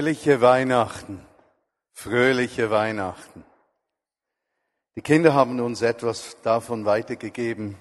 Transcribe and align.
Fröhliche 0.00 0.40
Weihnachten, 0.40 1.26
fröhliche 1.92 2.70
Weihnachten. 2.70 3.44
Die 4.96 5.02
Kinder 5.02 5.34
haben 5.34 5.60
uns 5.60 5.82
etwas 5.82 6.40
davon 6.40 6.86
weitergegeben, 6.86 7.76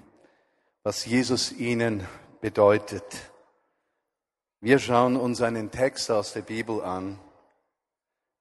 was 0.83 1.05
Jesus 1.05 1.53
ihnen 1.53 2.05
bedeutet. 2.41 3.05
Wir 4.59 4.79
schauen 4.79 5.15
uns 5.15 5.41
einen 5.41 5.71
Text 5.71 6.11
aus 6.11 6.33
der 6.33 6.41
Bibel 6.41 6.81
an, 6.81 7.17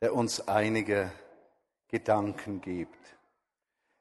der 0.01 0.13
uns 0.13 0.49
einige 0.49 1.13
Gedanken 1.87 2.61
gibt. 2.61 2.99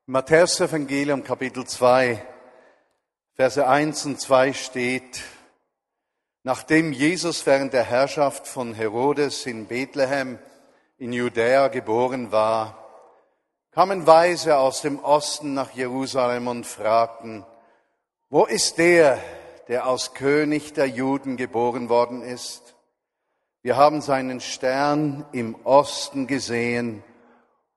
Im 0.08 0.14
Matthäus 0.14 0.60
Evangelium 0.60 1.24
Kapitel 1.24 1.68
2, 1.68 2.26
Verse 3.36 3.68
1 3.68 4.08
und 4.08 4.20
2 4.20 4.54
steht, 4.54 5.22
Nachdem 6.48 6.94
Jesus 6.94 7.46
während 7.46 7.74
der 7.74 7.84
Herrschaft 7.84 8.48
von 8.48 8.74
Herodes 8.74 9.46
in 9.46 9.66
Bethlehem 9.66 10.40
in 10.98 11.12
Judäa 11.12 11.68
geboren 11.68 12.32
war, 12.32 12.88
kamen 13.72 14.08
Weise 14.08 14.56
aus 14.56 14.82
dem 14.82 14.98
Osten 15.00 15.54
nach 15.54 15.72
Jerusalem 15.72 16.48
und 16.48 16.66
fragten, 16.66 17.46
wo 18.30 18.46
ist 18.46 18.78
der, 18.78 19.20
der 19.68 19.88
als 19.88 20.14
König 20.14 20.72
der 20.72 20.88
Juden 20.88 21.36
geboren 21.36 21.90
worden 21.90 22.22
ist? 22.22 22.76
Wir 23.62 23.76
haben 23.76 24.00
seinen 24.00 24.40
Stern 24.40 25.26
im 25.34 25.54
Osten 25.66 26.28
gesehen 26.28 27.04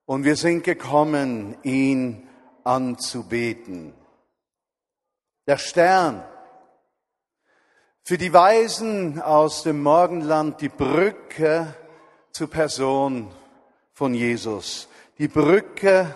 und 0.07 0.23
wir 0.23 0.37
sind 0.37 0.63
gekommen, 0.63 1.57
ihn 1.65 2.29
anzubeten. 2.63 3.95
Der 5.49 5.59
Stern 5.59 6.23
für 8.03 8.19
die 8.19 8.33
Weisen 8.33 9.21
aus 9.21 9.63
dem 9.63 9.83
Morgenland 9.83 10.61
die 10.61 10.69
Brücke 10.69 11.75
zur 12.33 12.51
Person 12.51 13.31
von 13.93 14.15
Jesus. 14.15 14.89
Die 15.19 15.29
Brücke, 15.29 16.15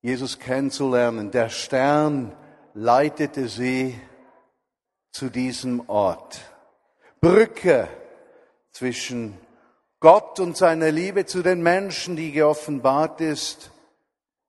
Jesus 0.00 0.38
kennenzulernen. 0.38 1.30
Der 1.30 1.50
Stern 1.50 2.32
leitete 2.74 3.48
sie 3.48 4.00
zu 5.12 5.28
diesem 5.28 5.88
Ort. 5.88 6.40
Brücke 7.20 7.88
zwischen 8.72 9.36
Gott 10.00 10.38
und 10.38 10.56
seiner 10.56 10.92
Liebe 10.92 11.26
zu 11.26 11.42
den 11.42 11.62
Menschen, 11.62 12.14
die 12.14 12.30
geoffenbart 12.30 13.20
ist 13.20 13.72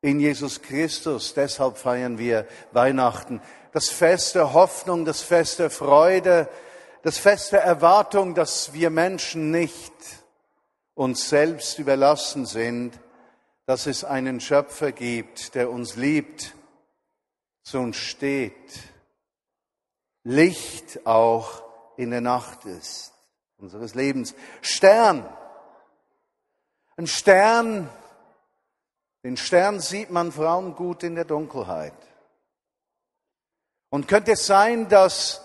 in 0.01 0.19
Jesus 0.19 0.61
Christus. 0.61 1.33
Deshalb 1.33 1.77
feiern 1.77 2.17
wir 2.19 2.47
Weihnachten 2.71 3.41
das 3.71 3.89
Fest 3.89 4.35
der 4.35 4.53
Hoffnung, 4.53 5.05
das 5.05 5.21
Fest 5.21 5.59
der 5.59 5.69
Freude, 5.69 6.49
das 7.03 7.17
Fest 7.17 7.51
der 7.51 7.63
Erwartung, 7.63 8.35
dass 8.35 8.73
wir 8.73 8.89
Menschen 8.89 9.51
nicht 9.51 9.93
uns 10.95 11.29
selbst 11.29 11.79
überlassen 11.79 12.45
sind, 12.45 12.99
dass 13.65 13.85
es 13.85 14.03
einen 14.03 14.39
Schöpfer 14.39 14.91
gibt, 14.91 15.55
der 15.55 15.69
uns 15.69 15.95
liebt, 15.95 16.55
zu 17.63 17.79
uns 17.79 17.97
steht, 17.97 18.79
Licht 20.23 21.05
auch 21.05 21.63
in 21.97 22.11
der 22.11 22.21
Nacht 22.21 22.65
ist 22.65 23.13
unseres 23.57 23.95
Lebens. 23.95 24.35
Stern. 24.61 25.27
Ein 26.97 27.07
Stern, 27.07 27.89
den 29.23 29.37
Stern 29.37 29.79
sieht 29.79 30.09
man 30.09 30.31
allem 30.33 30.75
gut 30.75 31.03
in 31.03 31.15
der 31.15 31.25
Dunkelheit. 31.25 31.93
Und 33.89 34.07
könnte 34.07 34.33
es 34.33 34.45
sein, 34.45 34.87
dass 34.87 35.41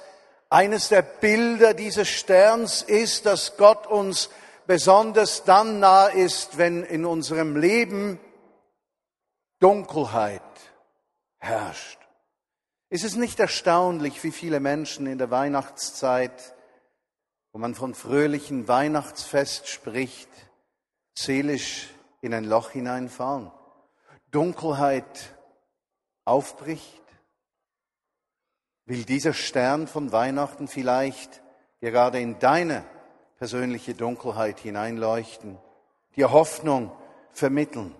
eines 0.50 0.88
der 0.88 1.02
Bilder 1.02 1.74
dieses 1.74 2.08
Sterns 2.08 2.82
ist, 2.82 3.26
dass 3.26 3.56
Gott 3.56 3.86
uns 3.86 4.30
besonders 4.66 5.44
dann 5.44 5.80
nah 5.80 6.06
ist, 6.06 6.58
wenn 6.58 6.84
in 6.84 7.04
unserem 7.04 7.56
Leben 7.56 8.18
Dunkelheit 9.58 10.42
herrscht. 11.38 11.98
Ist 12.90 13.04
es 13.04 13.16
nicht 13.16 13.40
erstaunlich, 13.40 14.22
wie 14.22 14.30
viele 14.30 14.60
Menschen 14.60 15.06
in 15.06 15.18
der 15.18 15.30
Weihnachtszeit, 15.30 16.54
wo 17.52 17.58
man 17.58 17.74
von 17.74 17.94
fröhlichen 17.94 18.68
Weihnachtsfest 18.68 19.68
spricht, 19.68 20.28
seelisch 21.14 21.88
in 22.20 22.34
ein 22.34 22.44
Loch 22.44 22.70
hineinfallen? 22.70 23.50
Dunkelheit 24.30 25.34
aufbricht? 26.24 27.03
Will 28.86 29.04
dieser 29.04 29.32
Stern 29.32 29.86
von 29.86 30.12
Weihnachten 30.12 30.68
vielleicht 30.68 31.42
gerade 31.80 32.20
in 32.20 32.38
deine 32.38 32.84
persönliche 33.38 33.94
Dunkelheit 33.94 34.60
hineinleuchten, 34.60 35.58
dir 36.16 36.32
Hoffnung 36.32 36.92
vermitteln. 37.30 37.94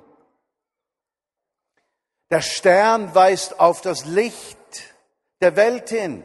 Der 2.30 2.40
Stern 2.40 3.14
weist 3.14 3.60
auf 3.60 3.80
das 3.80 4.06
Licht 4.06 4.94
der 5.40 5.56
Welt 5.56 5.90
hin. 5.90 6.24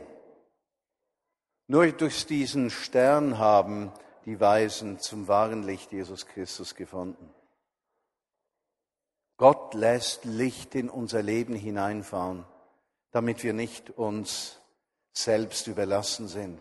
Nur 1.68 1.92
durch 1.92 2.26
diesen 2.26 2.70
Stern 2.70 3.38
haben 3.38 3.92
die 4.26 4.40
Weisen 4.40 5.00
zum 5.00 5.28
wahren 5.28 5.64
Licht 5.64 5.92
Jesus 5.92 6.26
Christus 6.26 6.76
gefunden. 6.76 7.34
Gott 9.38 9.74
lässt 9.74 10.26
Licht 10.26 10.76
in 10.76 10.90
unser 10.90 11.22
Leben 11.22 11.56
hineinfahren 11.56 12.46
damit 13.12 13.44
wir 13.44 13.54
nicht 13.54 13.90
uns 13.92 14.60
selbst 15.14 15.68
überlassen 15.68 16.28
sind. 16.28 16.60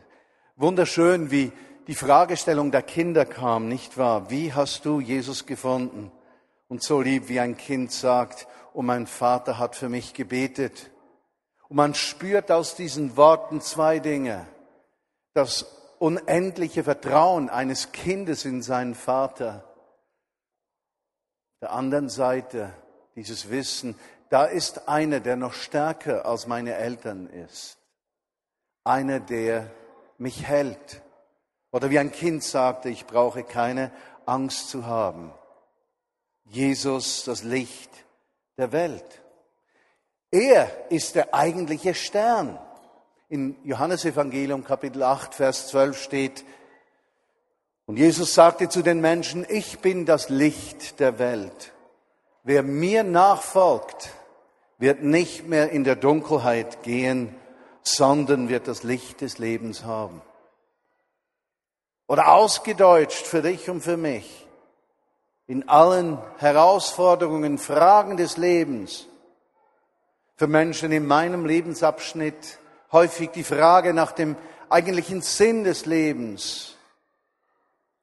Wunderschön, 0.56 1.30
wie 1.30 1.52
die 1.86 1.94
Fragestellung 1.94 2.70
der 2.70 2.82
Kinder 2.82 3.24
kam, 3.24 3.68
nicht 3.68 3.96
wahr? 3.96 4.30
Wie 4.30 4.52
hast 4.52 4.84
du 4.84 5.00
Jesus 5.00 5.46
gefunden? 5.46 6.12
Und 6.68 6.82
so 6.82 7.00
lieb, 7.00 7.28
wie 7.28 7.40
ein 7.40 7.56
Kind 7.56 7.92
sagt, 7.92 8.46
und 8.74 8.86
mein 8.86 9.06
Vater 9.06 9.58
hat 9.58 9.74
für 9.74 9.88
mich 9.88 10.12
gebetet. 10.12 10.90
Und 11.68 11.76
man 11.76 11.94
spürt 11.94 12.50
aus 12.50 12.74
diesen 12.74 13.16
Worten 13.16 13.60
zwei 13.60 13.98
Dinge. 13.98 14.46
Das 15.34 15.62
unendliche 15.98 16.84
Vertrauen 16.84 17.48
eines 17.50 17.92
Kindes 17.92 18.44
in 18.44 18.62
seinen 18.62 18.94
Vater. 18.94 19.64
Der 21.60 21.72
anderen 21.72 22.08
Seite 22.08 22.72
dieses 23.16 23.50
Wissen, 23.50 23.96
da 24.30 24.44
ist 24.44 24.88
einer, 24.88 25.20
der 25.20 25.36
noch 25.36 25.54
stärker 25.54 26.26
als 26.26 26.46
meine 26.46 26.74
Eltern 26.74 27.26
ist. 27.28 27.78
Einer, 28.84 29.20
der 29.20 29.70
mich 30.18 30.46
hält. 30.46 31.02
Oder 31.70 31.90
wie 31.90 31.98
ein 31.98 32.12
Kind 32.12 32.42
sagte, 32.42 32.88
ich 32.88 33.06
brauche 33.06 33.42
keine 33.42 33.90
Angst 34.26 34.70
zu 34.70 34.86
haben. 34.86 35.32
Jesus, 36.44 37.24
das 37.24 37.42
Licht 37.42 37.90
der 38.56 38.72
Welt. 38.72 39.22
Er 40.30 40.70
ist 40.90 41.14
der 41.14 41.34
eigentliche 41.34 41.94
Stern. 41.94 42.58
In 43.28 43.56
Johannesevangelium 43.64 44.64
Kapitel 44.64 45.02
8, 45.02 45.34
Vers 45.34 45.68
12 45.68 46.02
steht, 46.02 46.44
und 47.88 47.96
Jesus 47.96 48.34
sagte 48.34 48.68
zu 48.68 48.82
den 48.82 49.00
Menschen, 49.00 49.46
ich 49.48 49.78
bin 49.78 50.04
das 50.04 50.28
Licht 50.28 51.00
der 51.00 51.18
Welt. 51.18 51.72
Wer 52.42 52.62
mir 52.62 53.02
nachfolgt, 53.02 54.10
wird 54.78 55.02
nicht 55.02 55.46
mehr 55.46 55.70
in 55.70 55.84
der 55.84 55.96
Dunkelheit 55.96 56.82
gehen, 56.82 57.34
sondern 57.82 58.48
wird 58.48 58.68
das 58.68 58.82
Licht 58.84 59.20
des 59.20 59.38
Lebens 59.38 59.84
haben. 59.84 60.22
Oder 62.06 62.32
ausgedeutscht 62.32 63.26
für 63.26 63.42
dich 63.42 63.68
und 63.68 63.82
für 63.82 63.96
mich, 63.96 64.46
in 65.46 65.68
allen 65.68 66.18
Herausforderungen, 66.38 67.58
Fragen 67.58 68.16
des 68.16 68.36
Lebens, 68.36 69.06
für 70.36 70.46
Menschen 70.46 70.92
in 70.92 71.06
meinem 71.06 71.44
Lebensabschnitt 71.44 72.58
häufig 72.92 73.30
die 73.30 73.44
Frage 73.44 73.92
nach 73.92 74.12
dem 74.12 74.36
eigentlichen 74.70 75.20
Sinn 75.20 75.64
des 75.64 75.84
Lebens 75.84 76.77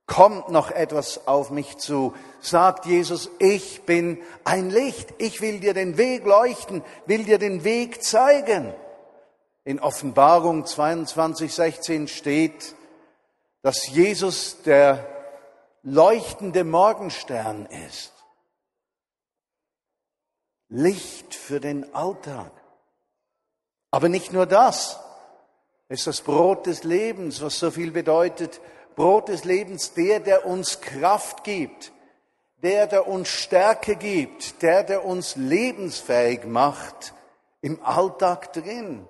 kommt 0.07 0.49
noch 0.49 0.71
etwas 0.71 1.27
auf 1.27 1.49
mich 1.49 1.77
zu. 1.77 2.13
Sagt 2.39 2.85
Jesus, 2.85 3.29
ich 3.39 3.83
bin 3.83 4.21
ein 4.43 4.69
Licht. 4.69 5.13
Ich 5.17 5.41
will 5.41 5.59
dir 5.59 5.73
den 5.73 5.97
Weg 5.97 6.25
leuchten, 6.25 6.83
will 7.05 7.23
dir 7.23 7.39
den 7.39 7.63
Weg 7.63 8.03
zeigen. 8.03 8.73
In 9.63 9.79
Offenbarung 9.79 10.65
22, 10.65 11.53
16 11.53 12.07
steht, 12.07 12.75
dass 13.63 13.87
Jesus 13.87 14.61
der 14.61 15.07
leuchtende 15.81 16.63
Morgenstern 16.63 17.65
ist. 17.87 18.13
Licht 20.69 21.33
für 21.33 21.59
den 21.59 21.93
Alltag. 21.95 22.51
Aber 23.89 24.09
nicht 24.09 24.33
nur 24.33 24.45
das. 24.45 24.99
Es 25.87 25.99
ist 25.99 26.07
das 26.07 26.21
Brot 26.21 26.65
des 26.65 26.83
Lebens, 26.83 27.41
was 27.41 27.59
so 27.59 27.71
viel 27.71 27.91
bedeutet 27.91 28.59
Brot 28.95 29.27
des 29.27 29.43
Lebens, 29.43 29.93
der, 29.93 30.19
der 30.19 30.45
uns 30.45 30.81
Kraft 30.81 31.43
gibt, 31.43 31.91
der, 32.63 32.87
der 32.87 33.07
uns 33.07 33.29
Stärke 33.29 33.95
gibt, 33.95 34.61
der, 34.61 34.83
der 34.83 35.05
uns 35.05 35.35
lebensfähig 35.35 36.45
macht 36.45 37.13
im 37.61 37.83
Alltag 37.83 38.53
drin. 38.53 39.05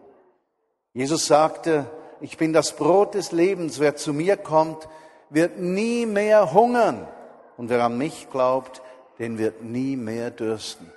Jesus 0.93 1.27
sagte, 1.27 1.85
ich 2.21 2.37
bin 2.37 2.53
das 2.53 2.75
Brot 2.75 3.13
des 3.13 3.31
Lebens, 3.31 3.79
wer 3.79 3.95
zu 3.95 4.13
mir 4.13 4.37
kommt, 4.37 4.87
wird 5.29 5.59
nie 5.59 6.05
mehr 6.05 6.53
hungern. 6.53 7.07
Und 7.57 7.69
wer 7.69 7.83
an 7.83 7.97
mich 7.97 8.29
glaubt, 8.31 8.81
den 9.19 9.37
wird 9.37 9.61
nie 9.61 9.95
mehr 9.95 10.31
dürsten. 10.31 10.91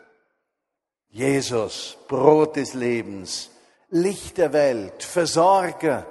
Jesus, 1.10 1.96
Brot 2.08 2.56
des 2.56 2.74
Lebens, 2.74 3.50
Licht 3.90 4.38
der 4.38 4.52
Welt, 4.52 5.02
Versorger, 5.02 6.06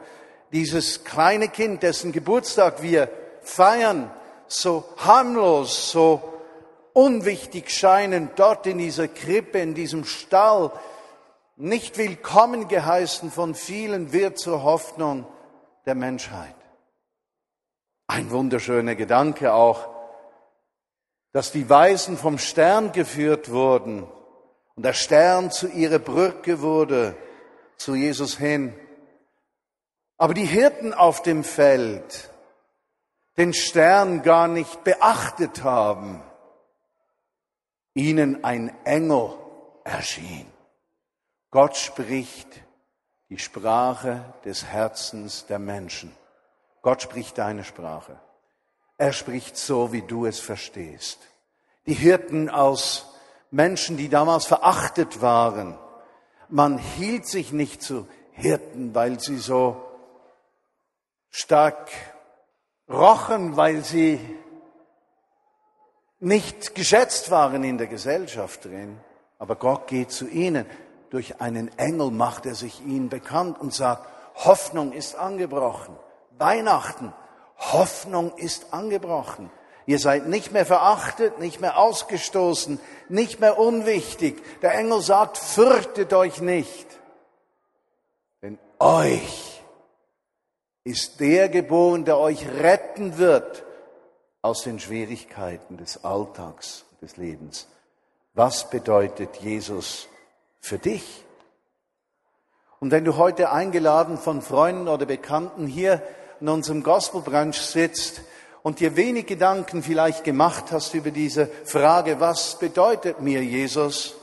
dieses 0.51 1.03
kleine 1.03 1.49
Kind, 1.49 1.83
dessen 1.83 2.11
Geburtstag 2.11 2.81
wir 2.81 3.09
feiern, 3.41 4.11
so 4.47 4.83
harmlos, 4.97 5.91
so 5.91 6.21
unwichtig 6.93 7.69
scheinen, 7.69 8.29
dort 8.35 8.65
in 8.65 8.77
dieser 8.77 9.07
Krippe, 9.07 9.59
in 9.59 9.73
diesem 9.73 10.05
Stall, 10.05 10.71
nicht 11.55 11.97
willkommen 11.97 12.67
geheißen 12.67 13.31
von 13.31 13.55
vielen, 13.55 14.13
wird 14.13 14.37
zur 14.37 14.63
Hoffnung 14.63 15.25
der 15.85 15.95
Menschheit. 15.95 16.55
Ein 18.07 18.31
wunderschöner 18.31 18.95
Gedanke 18.95 19.53
auch, 19.53 19.89
dass 21.33 21.51
die 21.51 21.69
Weisen 21.69 22.17
vom 22.17 22.37
Stern 22.37 22.91
geführt 22.93 23.51
wurden 23.51 24.07
und 24.75 24.83
der 24.83 24.93
Stern 24.93 25.51
zu 25.51 25.67
ihrer 25.67 25.99
Brücke 25.99 26.61
wurde, 26.61 27.15
zu 27.77 27.95
Jesus 27.95 28.37
hin. 28.37 28.73
Aber 30.17 30.33
die 30.33 30.45
Hirten 30.45 30.93
auf 30.93 31.21
dem 31.21 31.43
Feld 31.43 32.31
den 33.37 33.53
Stern 33.53 34.23
gar 34.23 34.47
nicht 34.47 34.83
beachtet 34.83 35.63
haben, 35.63 36.21
ihnen 37.93 38.43
ein 38.43 38.73
Engel 38.83 39.29
erschien. 39.83 40.47
Gott 41.51 41.77
spricht 41.77 42.47
die 43.29 43.37
Sprache 43.37 44.33
des 44.43 44.65
Herzens 44.65 45.45
der 45.45 45.59
Menschen. 45.59 46.15
Gott 46.81 47.01
spricht 47.01 47.37
deine 47.37 47.63
Sprache. 47.63 48.19
Er 48.97 49.13
spricht 49.13 49.57
so, 49.57 49.91
wie 49.91 50.01
du 50.01 50.25
es 50.25 50.39
verstehst. 50.39 51.19
Die 51.85 51.93
Hirten 51.93 52.49
aus 52.49 53.13
Menschen, 53.51 53.97
die 53.97 54.09
damals 54.09 54.45
verachtet 54.45 55.21
waren, 55.21 55.77
man 56.49 56.77
hielt 56.77 57.27
sich 57.27 57.51
nicht 57.51 57.81
zu 57.81 58.07
Hirten, 58.31 58.95
weil 58.95 59.19
sie 59.19 59.37
so 59.37 59.86
stark 61.29 61.89
rochen, 62.89 63.57
weil 63.57 63.83
sie 63.83 64.19
nicht 66.19 66.75
geschätzt 66.75 67.29
waren 67.31 67.63
in 67.63 67.77
der 67.77 67.87
Gesellschaft 67.87 68.65
drin. 68.65 68.99
Aber 69.39 69.55
Gott 69.55 69.87
geht 69.87 70.11
zu 70.11 70.27
ihnen. 70.27 70.65
Durch 71.09 71.39
einen 71.39 71.75
Engel 71.77 72.11
macht 72.11 72.45
er 72.45 72.55
sich 72.55 72.81
ihnen 72.85 73.09
bekannt 73.09 73.59
und 73.59 73.73
sagt, 73.73 74.05
Hoffnung 74.35 74.91
ist 74.91 75.15
angebrochen. 75.15 75.95
Weihnachten, 76.37 77.13
Hoffnung 77.57 78.35
ist 78.37 78.73
angebrochen. 78.73 79.49
Ihr 79.85 79.99
seid 79.99 80.27
nicht 80.27 80.51
mehr 80.51 80.65
verachtet, 80.65 81.39
nicht 81.39 81.61
mehr 81.61 81.77
ausgestoßen, 81.77 82.79
nicht 83.07 83.39
mehr 83.39 83.57
unwichtig. 83.57 84.43
Der 84.61 84.75
Engel 84.75 85.01
sagt, 85.01 85.37
fürchtet 85.37 86.13
euch 86.13 86.41
nicht. 86.41 86.87
Denn 88.41 88.59
euch 88.79 89.56
ist 90.87 91.19
der 91.19 91.49
geboren, 91.49 92.05
der 92.05 92.17
euch 92.17 92.47
retten 92.47 93.17
wird 93.17 93.65
aus 94.41 94.63
den 94.63 94.79
Schwierigkeiten 94.79 95.75
des 95.75 96.05
Alltags, 96.05 96.85
des 97.01 97.17
Lebens. 97.17 97.67
Was 98.33 98.69
bedeutet 98.69 99.35
Jesus 99.35 100.07
für 100.61 100.77
dich? 100.79 101.25
Und 102.79 102.91
wenn 102.91 103.03
du 103.03 103.17
heute 103.17 103.51
eingeladen 103.51 104.17
von 104.17 104.41
Freunden 104.41 104.87
oder 104.87 105.05
Bekannten 105.05 105.67
hier 105.67 106.01
in 106.39 106.47
unserem 106.47 106.83
Gospelbranch 106.83 107.57
sitzt 107.57 108.21
und 108.63 108.79
dir 108.79 108.95
wenig 108.95 109.25
Gedanken 109.25 109.83
vielleicht 109.83 110.23
gemacht 110.23 110.71
hast 110.71 110.93
über 110.93 111.11
diese 111.11 111.47
Frage, 111.65 112.21
was 112.21 112.59
bedeutet 112.59 113.19
mir 113.19 113.43
Jesus, 113.43 114.15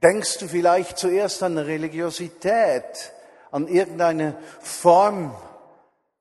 denkst 0.00 0.38
du 0.38 0.46
vielleicht 0.46 0.96
zuerst 0.96 1.42
an 1.42 1.58
Religiosität, 1.58 3.12
an 3.50 3.68
irgendeine 3.68 4.36
Form, 4.60 5.34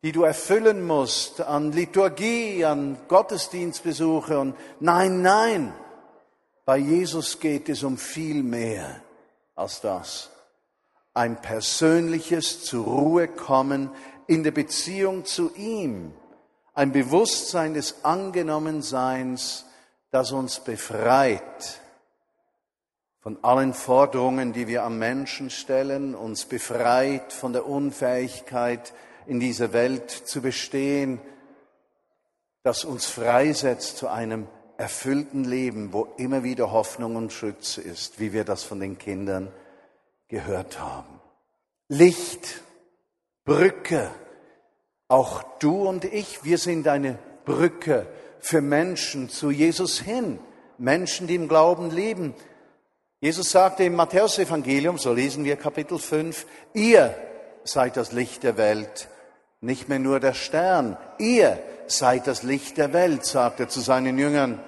die 0.04 0.12
du 0.12 0.24
erfüllen 0.24 0.86
musst, 0.86 1.42
an 1.42 1.72
Liturgie, 1.72 2.64
an 2.64 2.98
Gottesdienstbesuche 3.08 4.40
und 4.40 4.56
nein, 4.80 5.22
nein, 5.22 5.74
bei 6.66 6.78
Jesus 6.78 7.40
geht 7.40 7.70
es 7.70 7.84
um 7.84 7.98
viel 7.98 8.44
mehr 8.44 9.02
als 9.56 9.82
das. 9.82 10.30
Ein 11.14 11.42
persönliches 11.42 12.64
zur 12.64 12.86
Ruhe 12.86 13.28
kommen 13.28 13.90
in 14.28 14.44
der 14.44 14.52
Beziehung 14.52 15.26
zu 15.26 15.54
ihm. 15.56 16.14
Ein 16.74 16.92
Bewusstsein 16.92 17.74
des 17.74 18.04
Angenommenseins, 18.04 19.66
das 20.12 20.32
uns 20.32 20.60
befreit 20.60 21.82
von 23.28 23.44
allen 23.44 23.74
Forderungen, 23.74 24.54
die 24.54 24.68
wir 24.68 24.84
am 24.84 25.00
Menschen 25.00 25.50
stellen, 25.50 26.16
uns 26.16 26.46
befreit 26.46 27.34
von 27.34 27.52
der 27.52 27.68
Unfähigkeit, 27.68 28.94
in 29.26 29.42
dieser 29.42 29.74
Welt 29.74 30.10
zu 30.12 30.42
bestehen, 30.42 31.20
das 32.64 32.86
uns 32.86 33.08
freisetzt 33.08 33.98
zu 33.98 34.08
einem 34.08 34.48
erfüllten 34.78 35.44
Leben, 35.44 35.92
wo 35.92 36.08
immer 36.16 36.46
wieder 36.46 36.72
Hoffnung 36.72 37.18
und 37.18 37.34
Schutz 37.34 37.78
ist, 37.78 38.18
wie 38.22 38.32
wir 38.32 38.46
das 38.46 38.64
von 38.64 38.80
den 38.80 38.98
Kindern 38.98 39.52
gehört 40.30 40.80
haben. 40.80 41.20
Licht, 41.90 42.62
Brücke, 43.44 44.10
auch 45.10 45.44
du 45.60 45.86
und 45.86 46.06
ich, 46.06 46.46
wir 46.46 46.58
sind 46.58 46.88
eine 46.88 47.20
Brücke 47.44 48.08
für 48.40 48.62
Menschen 48.62 49.28
zu 49.28 49.52
Jesus 49.52 50.00
hin, 50.00 50.40
Menschen, 50.78 51.28
die 51.28 51.36
im 51.36 51.50
Glauben 51.50 51.92
leben, 51.92 52.34
Jesus 53.20 53.50
sagte 53.50 53.84
im 53.84 53.96
Matthäusevangelium, 53.96 55.00
so 55.00 55.12
lesen 55.12 55.44
wir 55.44 55.56
Kapitel 55.56 55.98
5, 55.98 56.46
ihr 56.76 57.16
seid 57.64 57.98
das 57.98 58.12
Licht 58.12 58.44
der 58.44 58.58
Welt, 58.58 59.08
nicht 59.60 59.90
mehr 59.90 59.98
nur 59.98 60.20
der 60.20 60.36
Stern, 60.36 60.98
ihr 61.18 61.58
seid 61.88 62.28
das 62.28 62.44
Licht 62.44 62.78
der 62.78 62.94
Welt, 62.94 63.26
sagt 63.26 63.60
er 63.60 63.70
zu 63.70 63.80
seinen 63.80 64.20
Jüngern. 64.20 64.60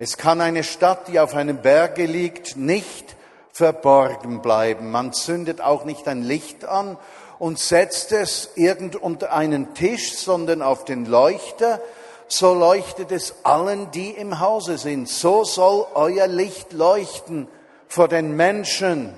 Es 0.00 0.16
kann 0.16 0.40
eine 0.40 0.64
Stadt, 0.64 1.06
die 1.06 1.20
auf 1.20 1.36
einem 1.36 1.58
Berge 1.58 2.06
liegt, 2.06 2.56
nicht 2.56 3.14
verborgen 3.52 4.42
bleiben. 4.42 4.90
Man 4.90 5.12
zündet 5.12 5.60
auch 5.60 5.84
nicht 5.84 6.08
ein 6.08 6.24
Licht 6.24 6.64
an 6.64 6.98
und 7.38 7.60
setzt 7.60 8.10
es 8.10 8.50
irgend 8.56 8.96
unter 8.96 9.32
einen 9.32 9.74
Tisch, 9.74 10.16
sondern 10.16 10.60
auf 10.60 10.84
den 10.84 11.06
Leuchter, 11.06 11.80
so 12.26 12.52
leuchtet 12.52 13.12
es 13.12 13.44
allen, 13.44 13.92
die 13.92 14.10
im 14.10 14.40
Hause 14.40 14.76
sind. 14.76 15.08
So 15.08 15.44
soll 15.44 15.86
euer 15.94 16.26
Licht 16.26 16.72
leuchten 16.72 17.46
vor 17.88 18.08
den 18.08 18.36
Menschen, 18.36 19.14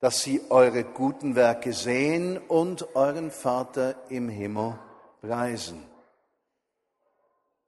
dass 0.00 0.22
sie 0.22 0.40
eure 0.50 0.84
guten 0.84 1.36
Werke 1.36 1.72
sehen 1.72 2.38
und 2.38 2.94
euren 2.96 3.30
Vater 3.30 3.94
im 4.08 4.28
Himmel 4.28 4.78
preisen. 5.20 5.84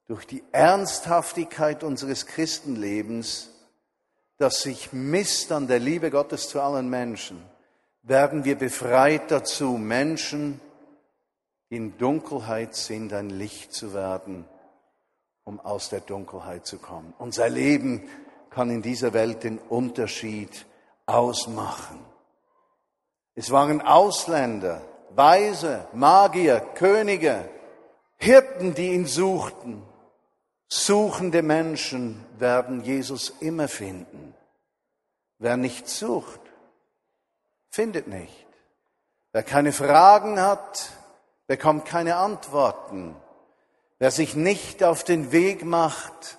Durch 0.06 0.26
die 0.26 0.42
Ernsthaftigkeit 0.50 1.84
unseres 1.84 2.26
Christenlebens, 2.26 3.50
das 4.38 4.62
sich 4.62 4.92
misst 4.92 5.52
an 5.52 5.68
der 5.68 5.78
Liebe 5.78 6.10
Gottes 6.10 6.48
zu 6.48 6.60
allen 6.60 6.88
Menschen, 6.88 7.42
werden 8.02 8.44
wir 8.44 8.56
befreit 8.56 9.30
dazu, 9.30 9.78
Menschen, 9.78 10.60
in 11.68 11.96
Dunkelheit 11.96 12.74
sind, 12.74 13.12
ein 13.14 13.30
Licht 13.30 13.72
zu 13.72 13.94
werden, 13.94 14.44
um 15.44 15.60
aus 15.60 15.88
der 15.88 16.00
Dunkelheit 16.00 16.66
zu 16.66 16.78
kommen. 16.78 17.14
Unser 17.18 17.48
Leben 17.48 18.08
kann 18.54 18.71
in 18.71 18.82
dieser 18.82 19.12
Welt 19.12 19.44
den 19.44 19.59
Unterschied 19.59 20.66
ausmachen. 21.06 21.99
Es 23.35 23.50
waren 23.50 23.80
Ausländer, 23.80 24.82
Weise, 25.11 25.87
Magier, 25.92 26.61
Könige, 26.75 27.49
Hirten, 28.16 28.75
die 28.75 28.92
ihn 28.92 29.06
suchten. 29.06 29.82
Suchende 30.68 31.42
Menschen 31.42 32.25
werden 32.38 32.82
Jesus 32.82 33.30
immer 33.40 33.68
finden. 33.68 34.35
Wer 35.38 35.56
nicht 35.56 35.88
sucht, 35.88 36.40
findet 37.71 38.06
nicht. 38.06 38.47
Wer 39.32 39.42
keine 39.42 39.73
Fragen 39.73 40.40
hat, 40.40 40.90
bekommt 41.47 41.85
keine 41.85 42.16
Antworten. 42.16 43.16
Wer 43.99 44.11
sich 44.11 44.35
nicht 44.35 44.85
auf 44.85 45.04
den 45.04 45.32
Weg 45.32 45.64
macht, 45.64 46.38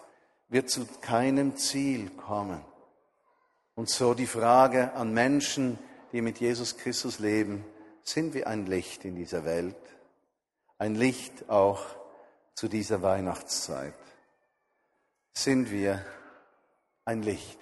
wird 0.53 0.69
zu 0.69 0.85
keinem 1.01 1.57
Ziel 1.57 2.11
kommen. 2.11 2.63
Und 3.73 3.89
so 3.89 4.13
die 4.13 4.27
Frage 4.27 4.93
an 4.93 5.11
Menschen, 5.11 5.79
die 6.11 6.21
mit 6.21 6.39
Jesus 6.39 6.77
Christus 6.77 7.17
leben, 7.17 7.65
sind 8.03 8.35
wir 8.35 8.45
ein 8.45 8.67
Licht 8.67 9.03
in 9.03 9.15
dieser 9.15 9.45
Welt? 9.45 9.75
Ein 10.77 10.93
Licht 10.93 11.49
auch 11.49 11.83
zu 12.53 12.67
dieser 12.67 13.01
Weihnachtszeit? 13.01 13.95
Sind 15.33 15.71
wir 15.71 16.05
ein 17.03 17.23
Licht? 17.23 17.59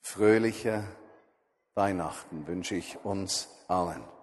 Fröhliche 0.00 0.84
Weihnachten 1.74 2.46
wünsche 2.46 2.76
ich 2.76 3.04
uns 3.04 3.48
allen. 3.68 4.13